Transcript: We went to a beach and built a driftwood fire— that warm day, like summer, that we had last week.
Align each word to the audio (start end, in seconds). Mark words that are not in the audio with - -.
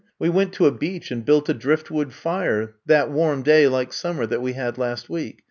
We 0.17 0.29
went 0.29 0.51
to 0.53 0.65
a 0.65 0.71
beach 0.71 1.11
and 1.11 1.23
built 1.23 1.47
a 1.47 1.53
driftwood 1.53 2.11
fire— 2.11 2.73
that 2.87 3.11
warm 3.11 3.43
day, 3.43 3.67
like 3.67 3.93
summer, 3.93 4.25
that 4.25 4.41
we 4.41 4.53
had 4.53 4.79
last 4.79 5.11
week. 5.11 5.37